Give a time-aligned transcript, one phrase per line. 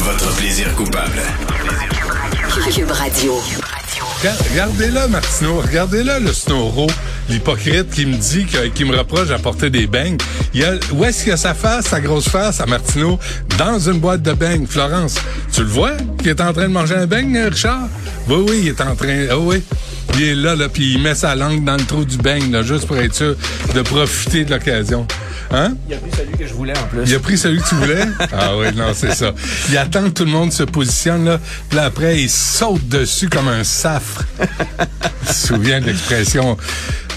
[0.00, 1.22] Votre plaisir coupable.
[2.74, 3.40] Cube Radio.
[4.20, 5.60] Regarde- Regardez-là, Martineau.
[5.60, 6.86] Regardez-là, le Snoro,
[7.30, 10.18] l'hypocrite qui me dit, que- qui me reproche d'apporter des beignes.
[10.52, 13.18] Il y a, où est-ce qu'il a sa face, sa grosse face à Martineau?
[13.56, 14.66] Dans une boîte de beignes.
[14.66, 15.14] Florence,
[15.52, 17.88] tu le vois qu'il est en train de manger un beigne, Richard?
[18.28, 19.26] Oui, oui, il est en train...
[19.30, 19.62] Ah oui.
[20.16, 22.62] Il est là, là, puis il met sa langue dans le trou du beigne, là,
[22.62, 23.36] juste pour être sûr
[23.74, 25.06] de profiter de l'occasion.
[25.54, 25.76] Hein?
[25.88, 27.02] Il a pris celui que je voulais en plus.
[27.06, 28.04] Il a pris celui que tu voulais?
[28.32, 29.32] Ah oui, non, c'est ça.
[29.70, 31.38] Il attend que tout le monde se positionne, là.
[31.68, 34.24] Puis là, après, il saute dessus comme un safre.
[34.40, 36.56] tu te souviens de l'expression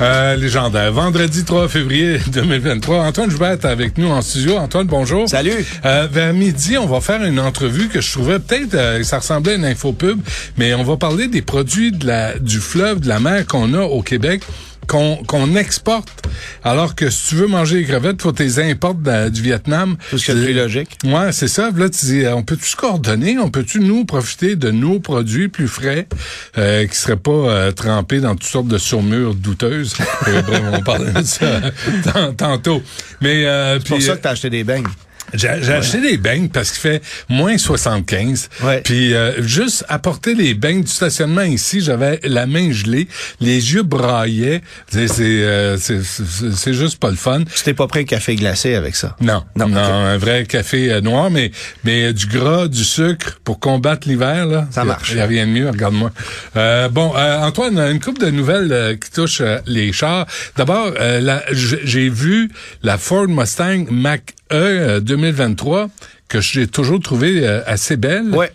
[0.01, 0.91] euh, légendaire.
[0.91, 2.99] Vendredi 3 février 2023.
[2.99, 4.57] Antoine Joubert est avec nous en studio.
[4.57, 5.27] Antoine, bonjour.
[5.27, 5.65] Salut.
[5.85, 9.53] Euh, vers midi, on va faire une entrevue que je trouvais peut-être, euh, ça ressemblait
[9.53, 10.19] à une infopub,
[10.57, 13.81] mais on va parler des produits de la, du fleuve, de la mer qu'on a
[13.81, 14.43] au Québec
[14.87, 16.27] qu'on exporte,
[16.63, 19.97] alors que si tu veux manger les crevettes, faut les importes de- du Vietnam.
[20.09, 20.97] Tout ce qui est plus logique.
[21.03, 21.69] Ouais, c'est ça.
[21.75, 23.37] Là, tu dis, euh, on peut-tu se coordonner?
[23.37, 26.07] On peut-tu, nous, profiter de nos produits plus frais,
[26.57, 29.95] euh, qui seraient pas euh, trempés dans toutes sortes de surmures douteuses?
[30.27, 31.61] Euh, bref, on parle de ça
[32.03, 32.81] tant- tantôt.
[33.21, 34.83] Mais, euh, C'est pour ça que t'as acheté des beignes.
[35.33, 38.49] J'ai j'ai acheté des beignes parce qu'il fait moins 75.
[38.63, 38.81] Ouais.
[38.81, 43.07] Puis euh, juste apporter les beignes du stationnement ici, j'avais la main gelée,
[43.39, 44.61] les yeux braillaient.
[44.89, 47.43] C'est c'est euh, c'est- c'est- c'est juste pas le fun.
[47.43, 49.15] Tu t'es pas pris un café glacé avec ça?
[49.21, 51.51] Non, non, Non, un vrai café euh, noir, mais
[51.83, 54.67] mais euh, du gras, du sucre pour combattre l'hiver là.
[54.71, 55.11] Ça a- marche.
[55.13, 56.11] Y a rien de mieux, regarde-moi.
[56.55, 60.25] Euh, bon, euh, Antoine, une couple de nouvelles qui touchent les chars.
[60.55, 62.49] D'abord, euh, j'ai vu
[62.83, 64.21] la Ford Mustang Mach
[64.51, 65.89] E euh, 2023
[66.27, 68.29] que j'ai toujours trouvé euh, assez belle.
[68.33, 68.51] Ouais.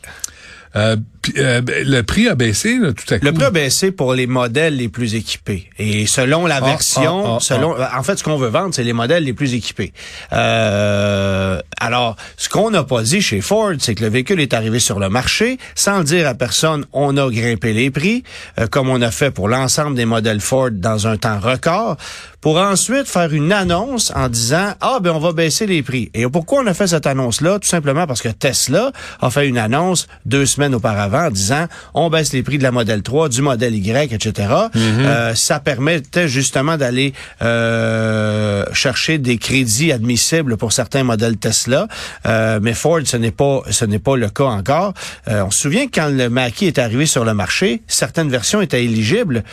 [0.76, 0.96] Euh,
[1.38, 3.24] euh, ben, le prix a baissé là, tout à coup.
[3.24, 5.68] Le prix a baissé pour les modèles les plus équipés.
[5.78, 8.84] Et selon la Ah, version, ah, ah, selon, en fait, ce qu'on veut vendre, c'est
[8.84, 9.92] les modèles les plus équipés.
[10.32, 14.78] Euh, alors, ce qu'on n'a pas dit chez Ford, c'est que le véhicule est arrivé
[14.78, 16.84] sur le marché sans le dire à personne.
[16.92, 18.24] On a grimpé les prix,
[18.58, 21.96] euh, comme on a fait pour l'ensemble des modèles Ford dans un temps record,
[22.40, 26.10] pour ensuite faire une annonce en disant ah ben on va baisser les prix.
[26.14, 27.58] Et pourquoi on a fait cette annonce-là?
[27.60, 28.90] Tout simplement parce que Tesla
[29.20, 32.70] a fait une annonce deux semaines auparavant en disant on baisse les prix de la
[32.70, 34.48] modèle 3, du modèle Y, etc.
[34.76, 37.12] Euh, ça permettait justement d'aller
[37.42, 41.88] euh, chercher des crédits admissibles pour certains modèles Tesla.
[42.26, 44.94] Euh, mais Ford, ce n'est pas ce n'est pas le cas encore.
[45.26, 48.84] On se souvient que quand le Mach-E est arrivé sur le marché, certaines versions étaient
[48.84, 49.44] éligibles,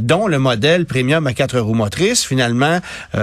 [0.00, 2.24] dont le modèle premium à quatre roues motrices.
[2.24, 2.80] Finalement,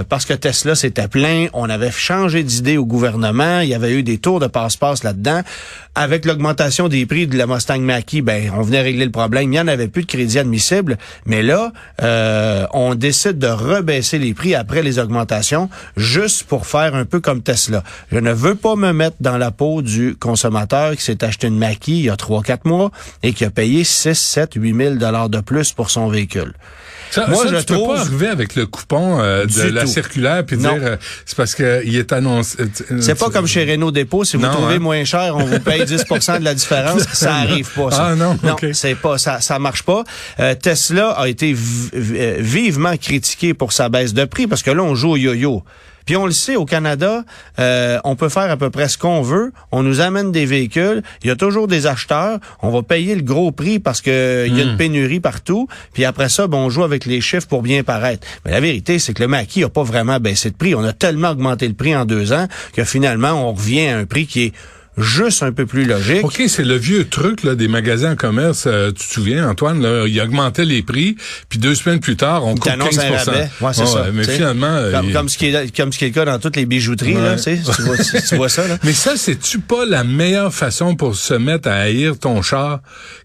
[0.10, 3.60] parce que Tesla s'était plein, on avait changé d'idée au gouvernement.
[3.60, 5.42] Il y avait eu des tours de passe-passe là-dedans.
[5.96, 9.44] Avec l'augmentation des prix de la Ben on venait régler le problème.
[9.44, 10.98] Il n'y en avait plus de crédit admissible.
[11.26, 11.72] Mais là,
[12.02, 17.20] euh, on décide de rebaisser les prix après les augmentations, juste pour faire un peu
[17.20, 17.84] comme Tesla.
[18.12, 21.58] Je ne veux pas me mettre dans la peau du consommateur qui s'est acheté une
[21.58, 22.92] Mach-E il y a 3-4 mois
[23.24, 26.54] et qui a payé 6, 7, 8 000 dollars de plus pour son véhicule.
[27.12, 29.72] Ça, Moi, ça, je tu peux trouve- pas arriver avec le coupon euh, de Du
[29.72, 29.88] la tout.
[29.88, 30.74] circulaire puis Non.
[30.74, 30.96] dire euh,
[31.26, 32.58] c'est parce que il est annoncé.
[33.00, 34.80] C'est pas comme chez Renault Dépôt, si vous Non, trouvez hein.
[34.80, 37.04] moins cher, on vous paye 10% de la différence.
[37.14, 38.08] ça arrive pas, ça.
[38.12, 38.68] Ah, non, ok.
[38.74, 40.04] c'est pas, ça, ça marche pas.
[40.40, 44.72] Euh, Tesla a été vi- vi- vivement critiqué pour sa baisse de prix parce que
[44.72, 45.64] là, on joue au yo-yo.
[46.06, 47.24] Puis on le sait, au Canada,
[47.60, 49.52] euh, on peut faire à peu près ce qu'on veut.
[49.72, 51.02] On nous amène des véhicules.
[51.24, 52.40] Il y a toujours des acheteurs.
[52.62, 54.70] On va payer le gros prix parce que il y a Hmm.
[54.70, 55.68] une pénurie partout.
[55.94, 58.26] Puis après ça, ben, on joue avec les chiffres pour bien paraître.
[58.46, 60.76] Mais la vérité, c'est que le maquis a pas vraiment baissé de prix.
[60.76, 64.06] On a tellement augmenté le prix en deux ans que finalement, on revient à un
[64.06, 64.54] prix qui est
[64.98, 66.24] juste un peu plus logique.
[66.24, 68.66] OK, c'est le vieux truc là, des magasins en commerce.
[68.68, 71.16] euh, tu te souviens, Antoine, là, ils augmentaient les prix,
[71.50, 73.50] puis deux semaines plus tard, on coupe T'annonces 15 un rabais.
[73.62, 74.06] Ouais, c'est Ouais, ça.
[74.14, 74.80] Mais tu finalement...
[74.92, 76.66] Comme, il- comme ce qui est, comme ce qui est le cas dans toutes les
[76.66, 77.60] bijouteries, là, tu sais.
[77.76, 78.78] Tu vois, tu- tu vois ça, là?
[78.84, 82.80] Mais ça, c'est-tu pas la meilleure façon pour se mettre à haïr ton char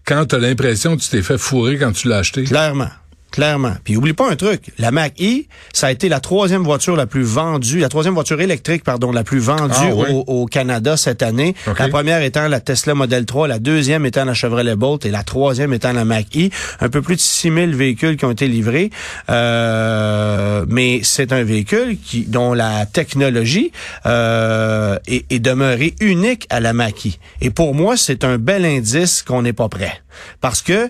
[0.05, 2.43] quand t'as l'impression que tu t'es fait fourrer quand tu l'as acheté?
[2.43, 2.89] Clairement.
[3.31, 3.73] Clairement.
[3.83, 5.43] Puis oublie pas un truc, la Mac E,
[5.73, 9.23] ça a été la troisième voiture la plus vendue, la troisième voiture électrique, pardon, la
[9.23, 11.55] plus vendue Ah, au, au Canada cette année.
[11.79, 15.23] La première étant la Tesla Model 3, la deuxième étant la Chevrolet Bolt et la
[15.23, 16.49] troisième étant la Mac E.
[16.81, 18.89] Un peu plus de 6000 véhicules qui ont été livrés.
[19.29, 23.71] Euh, mais c'est un véhicule qui dont la technologie
[24.05, 27.09] euh, est, est demeurée unique à la Mac E.
[27.41, 30.01] Et pour moi, c'est un bel indice qu'on n'est pas prêt.
[30.41, 30.89] Parce que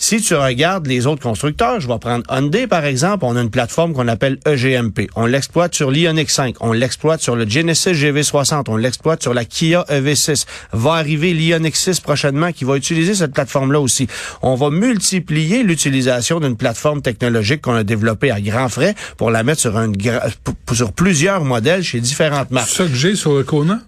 [0.00, 3.50] si tu regardes les autres constructeurs, je vais prendre Hyundai par exemple, on a une
[3.50, 5.08] plateforme qu'on appelle EGMP.
[5.16, 9.44] On l'exploite sur l'Ioniq 5, on l'exploite sur le Genesis GV60, on l'exploite sur la
[9.44, 10.46] Kia EV6.
[10.72, 14.06] Va arriver l'Ioniq 6 prochainement qui va utiliser cette plateforme-là aussi.
[14.40, 19.42] On va multiplier l'utilisation d'une plateforme technologique qu'on a développée à grands frais pour la
[19.42, 22.72] mettre sur, plusieurs modèles chez différentes marques.
[22.76, 23.80] Que j'ai sur le Kona?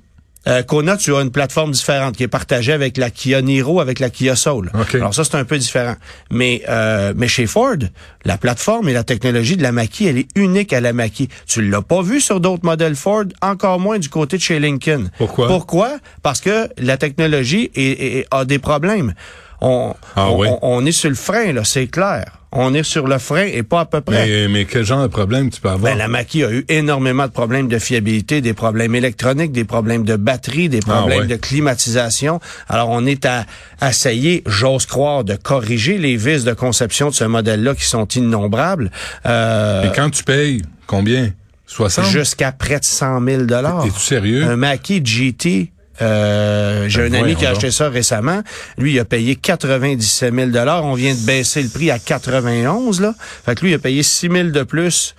[0.48, 3.98] Euh, Kona, tu as une plateforme différente qui est partagée avec la Kia Niro, avec
[4.00, 4.70] la Kia Soul.
[4.96, 5.96] Alors ça, c'est un peu différent.
[6.30, 7.76] Mais euh, mais chez Ford,
[8.24, 11.26] la plateforme et la technologie de la Mach-E, elle est unique à la Mach-E.
[11.46, 15.10] Tu l'as pas vu sur d'autres modèles Ford, encore moins du côté de chez Lincoln.
[15.18, 15.46] Pourquoi?
[15.48, 15.90] Pourquoi?
[16.22, 19.12] Parce que la technologie est- est- a des problèmes.
[19.60, 20.48] On, Ah on, oui?
[20.50, 22.24] on- on est sur le frein, là, c'est clair.
[22.52, 24.26] On est sur le frein et pas à peu près.
[24.26, 25.92] Mais, mais quel genre de problème tu peux avoir?
[25.92, 30.02] Ben, la Mach-E a eu énormément de problèmes de fiabilité, des problèmes électroniques, des problèmes
[30.04, 31.26] de batterie, des problèmes Ah ouais.
[31.28, 32.40] de climatisation.
[32.68, 33.44] Alors, on est à
[33.88, 38.90] essayer, j'ose croire, de corriger les vices de conception de ce modèle-là qui sont innombrables.
[39.26, 41.30] Euh, Et quand tu payes, combien?
[41.66, 42.06] 60?
[42.06, 44.42] jusqu'à près de 100 000 Es-tu sérieux?
[44.42, 45.70] Un Mackie GT.
[46.02, 48.42] Euh, j'ai Ben un ami voyons qui a acheté ça récemment.
[48.78, 50.50] Lui, il a payé 97 000
[50.84, 53.14] On vient de baisser le prix à 91 là.
[53.44, 55.14] Fait que lui, il a payé 6 000 de plus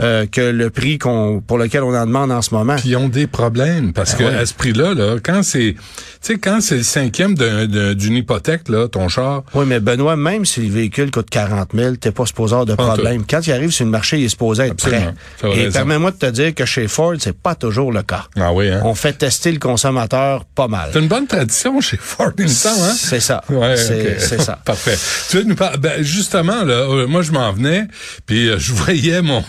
[0.00, 2.76] euh, que le prix qu'on pour lequel on en demande en ce moment.
[2.84, 4.34] Ils ont des problèmes parce que Ah ouais.
[4.36, 5.78] à ce prix-là, là, quand c'est, tu
[6.20, 10.16] sais, quand c'est le cinquième d'un- d'un- d'une hypothèque là, ton char, Oui, mais Benoît,
[10.16, 13.24] même si le véhicule coûte 40 000, t'es pas supposé avoir de problème.
[13.28, 15.14] Quand il arrive sur le marché, il est supposé être Absolument.
[15.38, 15.58] prêt.
[15.66, 18.24] Et permets-moi de te dire que chez Ford, c'est pas toujours le cas.
[18.36, 18.80] ah oui, hein?
[18.84, 20.90] On fait tester le consommateur pas mal.
[20.92, 22.94] C'est une bonne tradition chez Ford, il me semble, hein?
[22.96, 23.42] C'est ça.
[23.48, 24.58] Ouais, c'est ça.
[24.64, 24.96] Parfait.
[25.30, 27.86] Tu veux nous parler, ben, justement, là, euh, moi, je m'en venais,
[28.26, 29.42] puis euh, je voyais mon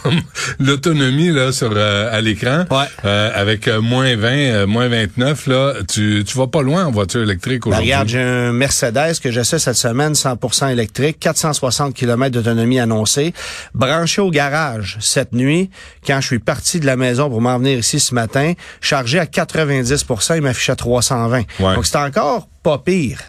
[0.60, 2.66] l'autonomie là sur euh, à l'écran.
[2.72, 2.86] Ouais.
[3.06, 6.92] Euh, avec euh, moins 20, euh, moins 29, là, tu, tu vas pas loin en
[6.92, 7.90] voiture électrique Ben, aujourd'hui.
[7.92, 13.34] regarde, j'ai un Mercedes que j'essaie cette semaine, 100% électrique, 460 km d'autonomie annoncée,
[13.74, 15.70] branché au garage cette nuit,
[16.06, 19.26] quand je suis parti de la maison pour m'en venir ici ce matin, chargé à
[19.26, 21.38] 90% il m'affichait 320.
[21.60, 21.76] Ouais.
[21.76, 23.20] Donc c'est encore pas pire.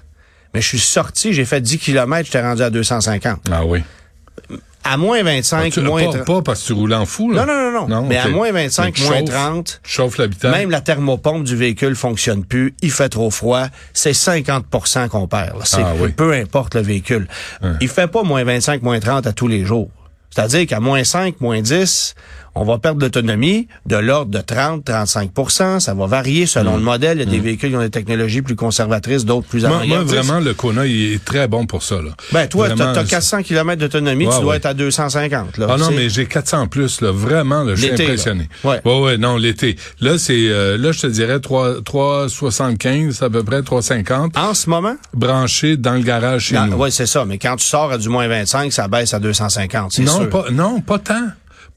[0.54, 3.40] Mais je suis sorti, j'ai fait 10 km, j'étais rendu à 250.
[3.50, 3.82] Ah oui.
[4.88, 6.24] À moins 25, Tu- moins pas, 30.
[6.26, 7.44] pas parce que tu roules en fou, là.
[7.44, 8.06] Non, non, non, non.
[8.06, 10.50] mais à moins 25, Mais tu moins chauffes- 30, Tu chauffes l'habitat.
[10.50, 15.58] Même la thermopompe du véhicule fonctionne plus, il fait trop froid, c'est 50% qu'on perd.
[15.58, 15.64] là.
[15.64, 16.10] C'est Ah oui.
[16.12, 17.26] peu importe le véhicule.
[17.80, 19.90] Il fait pas moins 25, moins 30 à tous les jours.
[20.30, 22.14] C'est-à-dire qu'à moins 5, moins 10,
[22.56, 27.18] on va perdre l'autonomie de l'ordre de 30, 35% Ça va varier selon le modèle.
[27.18, 29.86] Il y a des véhicules qui ont des technologies plus conservatrices, d'autres plus Mm.
[29.88, 32.10] moi, vraiment, le Kona, il est très bon pour ça, là.
[32.32, 34.56] Ben, toi, t'as c'est- 400 km d'autonomie, Ouais, tu dois ouais.
[34.56, 35.66] être à 250, là.
[35.70, 37.10] Ah non, mais j'ai 400 plus, là.
[37.12, 38.48] Vraiment, là, je suis impressionné.
[38.64, 38.80] Ouais.
[38.84, 39.76] ouais, ouais, non, l'été.
[40.00, 44.70] Là, c'est, euh, là, je te dirais 3, 3,75, à peu près 3,50, En ce
[44.70, 44.96] moment?
[45.14, 46.76] branché dans le garage chez nous.
[46.76, 47.24] Oui, c'est ça.
[47.24, 50.28] Mais quand tu sors à du moins 25, ça baisse à 250, c'est non, sûr.
[50.30, 51.14] pas, non, pas tant.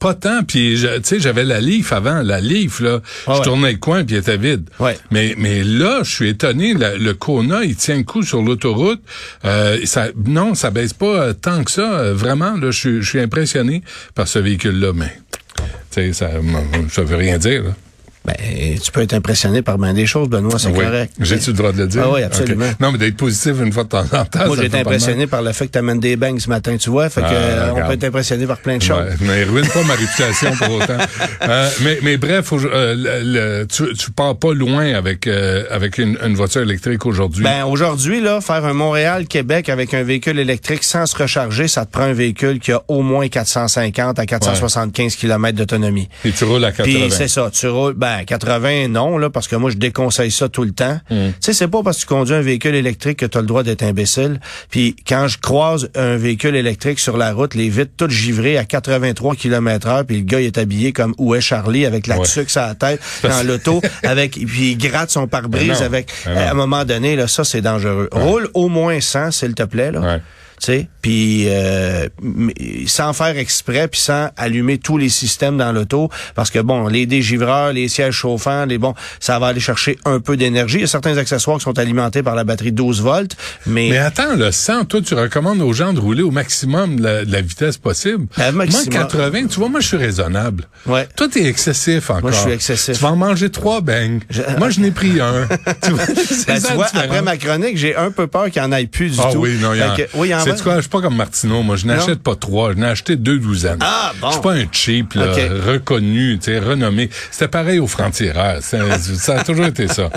[0.00, 0.42] Pas tant.
[0.42, 2.22] Puis, tu sais, j'avais la Leaf avant.
[2.22, 4.68] La Leaf, là, Ah je tournais le coin puis il était vide.
[4.80, 4.96] Ouais.
[5.10, 6.74] Mais, mais là, je suis étonné.
[6.74, 9.02] la- le Kona, il tient le coup sur l'autoroute.
[9.44, 11.82] Euh, ça, non, ça baisse pas euh, tant que ça.
[12.00, 13.82] Euh, vraiment, là, je suis- je suis impressionné
[14.14, 14.92] par ce véhicule-là.
[14.94, 15.14] Mais,
[15.56, 16.30] tu sais, ça,
[16.90, 17.62] ça veut rien dire.
[17.64, 17.70] Là.
[18.22, 18.34] Ben,
[18.78, 20.84] tu peux être impressionné par bien des choses, Benoît, c'est Oui.
[20.84, 21.14] correct.
[21.20, 22.02] J'ai-tu le droit de le dire?
[22.04, 22.66] Ah oui, absolument.
[22.78, 24.46] Non, mais d'être positif une fois de temps en temps.
[24.46, 26.90] Moi, j'ai été impressionné par le fait que tu amènes des bangs ce matin, tu
[26.90, 27.08] vois.
[27.08, 28.98] Fait que, Ah, euh, on peut être impressionné par plein de choses.
[28.98, 30.96] Ouais, mais ruine pas ma réputation pour autant.
[31.42, 35.64] Euh, mais, mais bref, faut- euh, le- le- tu, tu pars pas loin avec euh,
[35.70, 37.42] avec une, une voiture électrique aujourd'hui.
[37.44, 41.92] Ben, aujourd'hui, là, faire un Montréal-Québec avec un véhicule électrique sans se recharger, ça te
[41.92, 46.08] prend un véhicule qui a au moins 450 à 475 km d'autonomie.
[46.26, 46.84] Et tu roules à 80.
[46.84, 50.30] Puis c'est ça, tu roules, ben Ben 80 non là parce que moi je déconseille
[50.30, 50.98] ça tout le temps.
[51.10, 51.28] Mm.
[51.28, 53.46] Tu sais c'est pas parce que tu conduis un véhicule électrique que tu as le
[53.46, 54.40] droit d'être imbécile.
[54.70, 58.64] Puis quand je croise un véhicule électrique sur la route, les vitres toutes givrées à
[58.64, 62.26] 83 km/h, puis le gars il est habillé comme où est Charlie avec la Ouais.
[62.26, 66.36] tuque sur la tête dans l'auto avec puis il gratte son Ben pare-brise avec Ben
[66.36, 68.08] à un moment donné là ça c'est dangereux.
[68.12, 70.00] Roule au moins 100 s'il te plaît là.
[70.00, 70.20] Ouais.
[70.62, 72.06] Sais, puis euh,
[72.86, 77.06] sans faire exprès, puis sans allumer tous les systèmes dans l'auto, parce que bon, les
[77.06, 80.76] dégivreurs, les sièges chauffants, les bon, ça va aller chercher un peu d'énergie.
[80.76, 83.34] Il y a certains accessoires qui sont alimentés par la batterie 12 volts,
[83.66, 87.04] mais, Mais attends, le 100, toi, tu recommandes aux gens de rouler au maximum de
[87.04, 88.26] la, de la vitesse possible.
[88.36, 88.84] À maximum.
[88.92, 90.64] Moi, 80, tu vois, moi, je suis raisonnable.
[90.86, 91.08] Ouais.
[91.16, 92.22] Toi, t'es excessif encore.
[92.22, 92.96] Moi, je suis excessif.
[92.98, 94.20] Tu vas en manger trois beignes.
[94.58, 95.48] Moi, je n'ai pris un.
[95.82, 96.04] tu vois,
[96.46, 99.08] Ben, tu vois, après ma chronique, j'ai un peu peur qu'il n'y en ait plus
[99.10, 99.38] du Ah tout.
[99.38, 101.00] oui, non, il y en Fait que- oui, il y en Quoi, je suis pas
[101.00, 103.78] comme Martineau, moi, je n'achète pas trois, je n'ai acheté deux douzaines.
[103.80, 104.28] Ah, bon.
[104.28, 105.40] Je suis pas un cheap, là, OK.
[105.66, 107.08] reconnu, tu sais, renommé.
[107.30, 108.58] C'était pareil aux frontières.
[108.60, 110.10] Ça, ça a toujours été ça.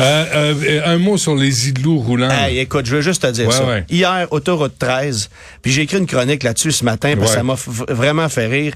[0.00, 2.30] Euh, euh, un mot sur les igloos roulants.
[2.30, 3.64] Hey, écoute, je veux juste te dire Ouais, ça.
[3.66, 3.84] ouais.
[3.90, 5.30] Hier, autoroute 13,
[5.62, 7.56] puis j'ai écrit une chronique là-dessus ce matin parce que Ouais.
[7.56, 8.74] ça m'a vraiment fait rire.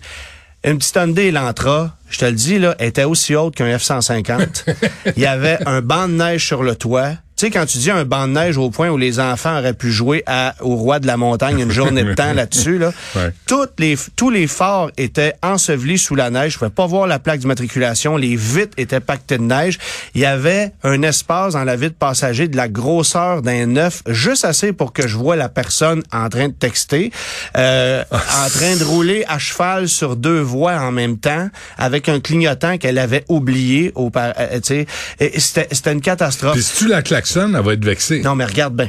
[0.66, 4.64] Une petite Hyundai Elantra, je te le dis, là, était aussi haute qu'un F-150.
[5.16, 7.10] Il y avait un banc de neige sur le toit.
[7.36, 9.74] Tu sais, quand tu dis un banc de neige au point où les enfants auraient
[9.74, 13.32] pu jouer à, au roi de la montagne une journée de temps là-dessus, là, Ouais.
[13.46, 16.52] toutes les, tous les phares étaient ensevelis sous la neige.
[16.52, 18.16] Je pouvais pas voir la plaque d'immatriculation.
[18.16, 19.78] Les vitres étaient pactées de neige.
[20.14, 24.44] Il y avait un espace dans la vitre passager de la grosseur d'un neuf, juste
[24.44, 27.10] assez pour que je vois la personne en train de texter,
[27.56, 31.48] euh, en train de rouler à cheval sur deux voies en même temps,
[31.78, 33.90] avec un clignotant qu'elle avait oublié.
[33.96, 34.86] Au, euh, tu sais,
[35.18, 36.52] Et c'était c'était une catastrophe.
[36.54, 37.02] Puis si tu la
[37.36, 38.20] elle va être vexée.
[38.20, 38.88] Non, mais regarde bien.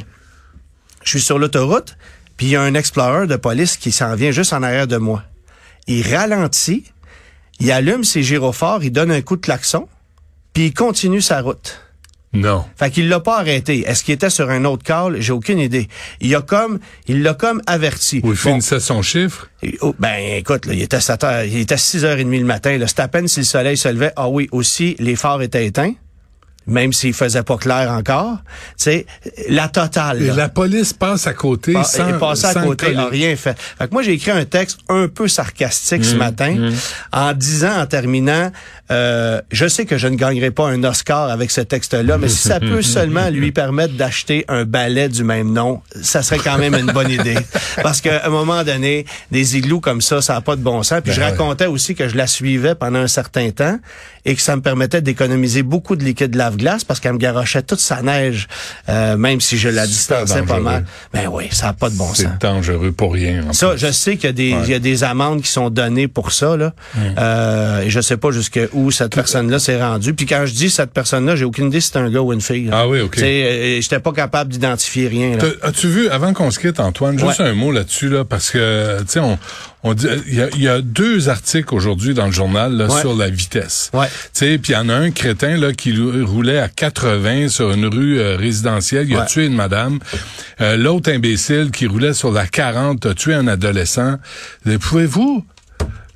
[1.04, 1.96] Je suis sur l'autoroute,
[2.36, 4.96] puis il y a un explorer de police qui s'en vient juste en arrière de
[4.96, 5.22] moi.
[5.86, 6.84] Il ralentit,
[7.60, 9.88] il allume ses gyrophares, il donne un coup de klaxon,
[10.52, 11.80] puis il continue sa route.
[12.32, 12.66] Non.
[12.76, 13.84] Fait qu'il l'a pas arrêté.
[13.88, 15.20] Est-ce qu'il était sur un autre call?
[15.22, 15.88] J'ai aucune idée.
[16.20, 18.16] Il a comme, il l'a comme averti.
[18.24, 19.48] Ou il Bon, finissait son chiffre?
[19.62, 22.76] et- oh, ben écoute, là, il était 7 heures, il était 6h30 le matin.
[22.76, 22.88] là.
[22.88, 24.12] C'était à peine si le soleil se levait.
[24.16, 25.94] Ah oui, aussi, les phares étaient éteints.
[26.66, 28.38] Même s'il faisait pas clair encore.
[28.76, 29.06] Tu sais,
[29.48, 30.20] la totale.
[30.22, 33.36] Et la police passe à côté Pa- sans, est passé à sans côté, a rien
[33.36, 33.56] fait.
[33.58, 36.70] Fait que moi, j'ai écrit un texte un peu sarcastique Mmh, ce matin,
[37.12, 38.50] en disant, en terminant,
[38.90, 42.48] euh, je sais que je ne gagnerai pas un Oscar avec ce texte-là, mais si
[42.48, 46.74] ça peut seulement lui permettre d'acheter un ballet du même nom, ça serait quand même
[46.74, 47.36] une bonne idée.
[47.82, 51.00] Parce qu'à un moment donné, des igloos comme ça, ça n'a pas de bon sens.
[51.02, 51.30] Puis Ben je ouais.
[51.30, 53.78] racontais aussi que je la suivais pendant un certain temps
[54.24, 57.78] et que ça me permettait d'économiser beaucoup de liquide lave-glace parce qu'elle me garochait toute
[57.80, 58.48] sa neige,
[58.88, 60.60] euh, même si je la distançais pas dangereux.
[60.62, 60.84] mal.
[61.12, 62.16] Ben oui, ça n'a pas de bon sens.
[62.18, 63.44] C'est dangereux pour rien.
[63.48, 63.78] en Ça, plus.
[63.78, 66.32] je sais qu'il y a des, il y a des amendes qui sont données pour
[66.32, 66.72] ça, là.
[67.18, 70.14] Euh, et je sais pas jusqu'à où cette personne-là s'est rendue.
[70.14, 72.40] Puis quand je dis cette personne-là, j'ai aucune idée si c'est un gars ou une
[72.40, 72.66] fille.
[72.66, 72.80] là.
[72.82, 73.16] Ah oui, OK.
[73.16, 77.40] Sais, euh, j'étais pas capable d'identifier rien, As-tu vu, avant qu'on se quitte, Antoine, juste
[77.40, 77.46] Ouais.
[77.46, 79.38] un mot là-dessus, là, parce que, tu sais, on,
[79.82, 83.00] on dit, il y a, y a deux articles aujourd'hui dans le journal là, Ouais.
[83.00, 83.90] sur la vitesse.
[83.94, 84.06] Ouais.
[84.06, 87.70] Tu sais, puis il y en a un crétin là qui roulait à 80 sur
[87.72, 89.98] une rue euh, résidentielle, il a tué une madame.
[90.60, 94.16] Euh, L'autre imbécile qui roulait sur la 40 a tué un adolescent.
[94.66, 95.44] Euh, Pouvez-vous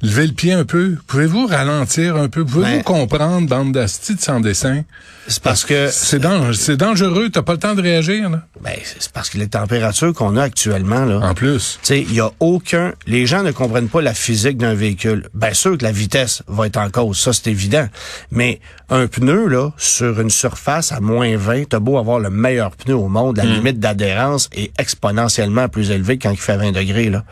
[0.03, 0.97] lever le pied un peu?
[1.07, 2.45] Pouvez-vous ralentir un peu?
[2.45, 4.83] Pouvez-vous Ben- comprendre, bande d'astis de sans dessin?
[5.29, 8.43] C'est parce que, C'est dangereux, dangereux, t'as pas le temps de réagir, là.
[8.63, 11.21] ben, c'est parce que les températures qu'on a actuellement, là.
[11.21, 11.79] En plus.
[11.83, 12.95] Tu sais, il y a aucun.
[13.07, 15.29] Les gens ne comprennent pas la physique d'un véhicule.
[15.35, 17.87] Bien sûr que la vitesse va être en cause, ça c'est évident.
[18.33, 22.73] Mais un pneu là, sur une surface à moins 20, t'as beau avoir le meilleur
[22.73, 23.47] pneu au monde, Hmm.
[23.47, 27.25] la limite d'adhérence est exponentiellement plus élevée quand il fait 20 degrés là.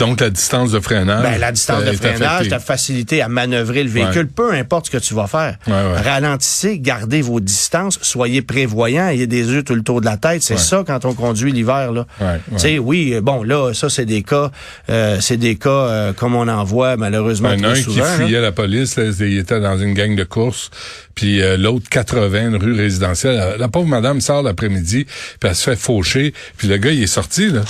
[0.00, 1.22] Donc, la distance de freinage.
[1.22, 2.48] Ben, la distance de freinage, affectée.
[2.48, 4.28] ta facilité à manœuvrer le véhicule, Ouais.
[4.34, 5.56] peu importe ce que tu vas faire.
[5.68, 6.00] Ouais, ouais.
[6.00, 10.42] Ralentissez, gardez vos distances, soyez prévoyants, ayez des yeux tout le tour de la tête.
[10.42, 11.92] C'est ça quand on conduit l'hiver.
[11.92, 12.06] là.
[12.20, 12.38] Ouais, ouais.
[12.52, 14.50] Tu sais, oui, bon, là, ça, c'est des cas,
[14.88, 18.04] euh, c'est des cas euh, comme on en voit malheureusement trop un qui souvent.
[18.16, 20.70] fuyait la police, là, il était dans une gang de course,
[21.14, 23.36] puis euh, l'autre 80, une rue résidentielle.
[23.36, 27.02] La, la pauvre madame sort l'après-midi, puis elle se fait faucher, puis le gars, il
[27.02, 27.60] est sorti, là.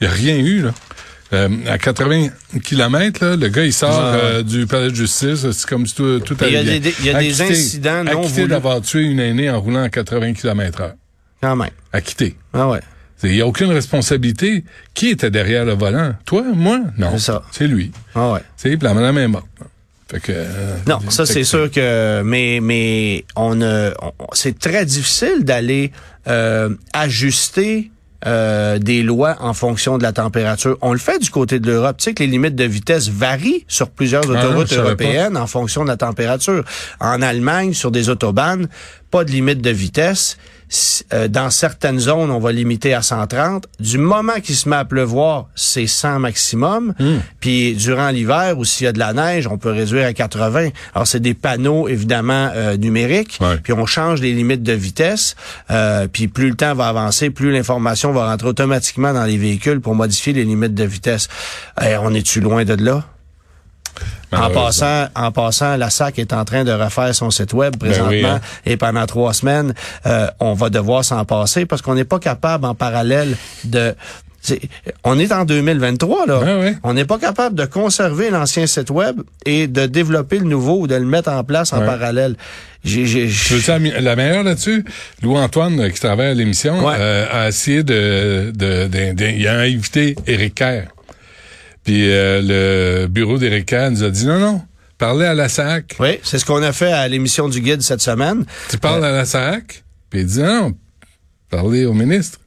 [0.00, 0.70] Il n'y a rien eu, là.
[1.32, 2.28] Euh, à 80
[2.64, 5.48] km, là, le gars, il sort euh, du palais de justice.
[5.52, 6.92] C'est comme si tout, tout Il y a allait des- bien.
[7.00, 8.48] il y a des incidents non voulus.
[8.48, 10.94] d'avoir tué une aînée en roulant à 80 km heure.
[11.40, 11.70] Quand même.
[11.92, 12.36] Acquitté.
[12.52, 12.80] Ah ouais.
[13.22, 14.64] Il n'y a aucune responsabilité.
[14.94, 16.14] Qui était derrière le volant?
[16.24, 16.42] Toi?
[16.54, 16.80] Moi?
[16.98, 17.10] Non.
[17.12, 17.42] C'est ça.
[17.52, 17.92] C'est lui.
[18.14, 18.40] Ah ouais.
[18.60, 19.46] Puis la madame est morte.
[20.10, 24.84] Fait que, euh, Non, ça c'est sûr que mais mais on, euh, on- c'est très
[24.84, 25.92] difficile d'aller
[26.26, 27.90] euh, ajuster
[28.26, 30.76] euh, des lois en fonction de la température.
[30.82, 31.96] On le fait du côté de l'Europe.
[31.98, 35.46] Tu sais que les limites de vitesse varient sur plusieurs Ah non, autoroutes européennes en
[35.46, 36.64] fonction de la température.
[37.00, 38.68] En Allemagne, sur des autobahnes,
[39.10, 40.36] pas de limite de vitesse.
[41.12, 43.66] Euh, dans certaines zones, on va limiter à 130.
[43.80, 46.94] Du moment qu'il se met à pleuvoir, c'est 100 maximum.
[46.98, 47.18] Hmm.
[47.40, 50.68] Puis durant l'hiver, ou s'il y a de la neige, on peut réduire à 80.
[50.94, 53.38] Alors c'est des panneaux évidemment euh, numériques.
[53.40, 53.56] Ouais.
[53.62, 55.34] Puis on change les limites de vitesse.
[55.70, 59.80] Euh, puis plus le temps va avancer, plus l'information va rentrer automatiquement dans les véhicules
[59.80, 61.28] pour modifier les limites de vitesse.
[61.82, 63.04] Eh, on est-tu loin de là?
[64.32, 68.08] En passant, en passant, la SAC est en train de refaire son site web présentement
[68.10, 68.40] oui, hein.
[68.64, 69.74] et pendant trois semaines,
[70.06, 73.94] euh, on va devoir s'en passer parce qu'on n'est pas capable en parallèle de
[75.04, 76.38] on est en 2023 là.
[76.38, 76.74] Ouais, ouais.
[76.82, 80.86] On n'est pas capable de conserver l'ancien site web et de développer le nouveau ou
[80.86, 81.86] de le mettre en place en Ouais.
[81.86, 82.36] parallèle.
[82.82, 84.84] Tu veux la, meilleure là-dessus?
[85.22, 86.94] Louis-Antoine, euh, qui travaille à l'émission, Ouais.
[86.98, 88.50] euh, a essayé de...
[88.54, 90.16] de, de- de- il a invité
[90.54, 90.84] Kerr.
[91.84, 94.62] Puis euh, le bureau Kerr nous a dit, non, non,
[94.98, 95.96] parlez à la SAC.
[95.98, 98.44] oui, c'est ce qu'on a fait à l'émission du guide cette semaine.
[98.68, 99.82] Tu parles à la SAC?
[100.10, 100.74] Puis il dit, non,
[101.48, 102.38] parlez au ministre.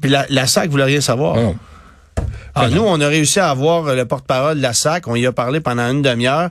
[0.00, 1.36] Puis la, la SAC voulait rien savoir.
[1.36, 1.56] Ah non.
[2.54, 5.06] Ah, nous, on a réussi à avoir le porte-parole de la SAC.
[5.06, 6.50] On y a parlé pendant une demi-heure.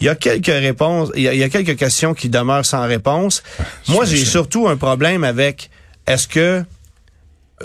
[0.00, 2.64] Il y a quelques réponses, il y a, il y a quelques questions qui demeurent
[2.64, 3.42] sans réponse.
[3.88, 5.70] Moi, j'ai surtout un problème avec
[6.06, 6.64] est-ce que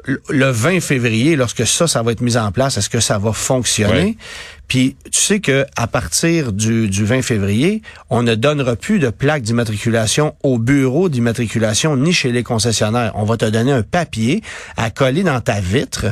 [0.06, 3.18] le- le 20 février, lorsque ça, ça va être mis en place, est-ce que ça
[3.18, 4.18] va fonctionner?
[4.68, 9.10] Puis tu sais que à partir du, du 20 février, on ne donnera plus de
[9.10, 13.14] plaques d'immatriculation au bureau d'immatriculation ni chez les concessionnaires.
[13.16, 14.44] On va te donner un papier
[14.76, 16.06] à coller dans ta vitre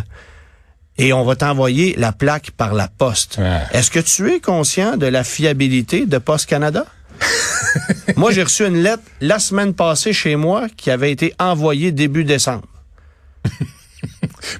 [0.97, 3.39] et on va t'envoyer la plaque par la poste.
[3.73, 6.85] Est-ce que tu es conscient de la fiabilité de Poste Canada?
[8.15, 12.23] moi, j'ai reçu une lettre la semaine passée chez moi qui avait été envoyée début
[12.23, 12.67] décembre.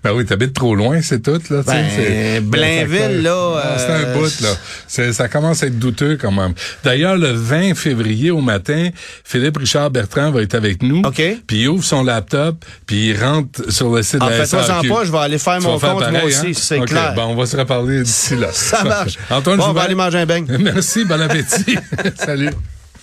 [0.04, 1.62] Ben oui, t'habites trop loin, c'est tout, là.
[1.66, 5.14] Ben, Blainville, là, Non, C'est un euh, bout, là.
[5.14, 6.54] Ça commence à être douteux, quand même.
[6.84, 8.90] D'ailleurs, le 20 février au matin,
[9.24, 11.02] Philippe Richard Bertrand va être avec nous.
[11.06, 11.22] OK.
[11.48, 14.46] Puis il ouvre son laptop, puis il rentre sur le site En de la fait,
[14.46, 14.88] SAQ.
[14.88, 16.52] pas, je vais aller faire Tu mon vas faire compte, moi aussi, hein?
[16.54, 17.14] c'est clair.
[17.16, 18.48] Ben, on va se reparler d'ici là.
[18.52, 19.18] Ça marche.
[19.30, 20.46] Antoine Bon, on va aller manger un beigne.
[20.60, 21.78] Merci, bon appétit.
[22.18, 22.50] Salut.